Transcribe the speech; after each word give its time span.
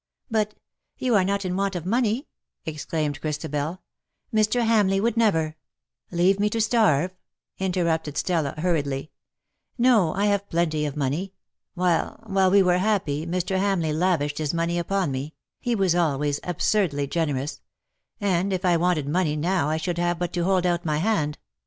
^^" 0.25 0.29
But— 0.31 0.55
you 0.97 1.13
are 1.13 1.23
not 1.23 1.45
in 1.45 1.55
want 1.55 1.75
of 1.75 1.85
money 1.85 2.21
?'^ 1.85 2.21
exclaimed 2.65 3.21
Christabel." 3.21 3.83
Mr. 4.33 4.65
Hamleigh 4.65 4.99
would 4.99 5.15
never 5.15 5.49
'^" 5.83 6.11
Leave 6.17 6.39
me 6.39 6.49
to 6.49 6.59
starve,'^ 6.59 7.13
interrupted 7.59 8.17
Stella, 8.17 8.55
hur 8.57 8.81
riedly 8.81 9.01
j 9.03 9.09
"no, 9.77 10.11
I 10.15 10.25
have 10.25 10.49
plenty 10.49 10.87
of 10.87 10.97
money. 10.97 11.35
While— 11.75 12.23
while 12.25 12.49
we 12.49 12.63
were 12.63 12.79
happy 12.79 13.27
Mr. 13.27 13.59
Hamleigh 13.59 13.93
lavished 13.93 14.39
his 14.39 14.55
money 14.55 14.79
upon 14.79 15.11
me— 15.11 15.35
^he 15.63 15.75
was 15.77 15.93
always 15.93 16.39
absurdly 16.43 17.05
generous— 17.05 17.61
and 18.19 18.51
if 18.51 18.65
I 18.65 18.77
wanted 18.77 19.07
money 19.07 19.35
now 19.35 19.69
I 19.69 19.77
should 19.77 19.99
have 19.99 20.17
but 20.17 20.33
to 20.33 20.43
hold 20.43 20.65
out 20.65 20.83
my 20.83 20.97
hand. 20.97 21.37